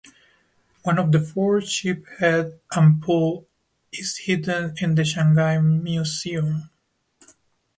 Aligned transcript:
One 0.81 0.97
of 0.97 1.11
the 1.11 1.19
four 1.19 1.61
sheep 1.61 2.07
head 2.17 2.59
ampoule 2.75 3.45
is 3.93 4.17
hidden 4.17 4.73
in 4.81 4.95
the 4.95 5.05
Shanghai 5.05 5.59
Museum. 5.59 6.71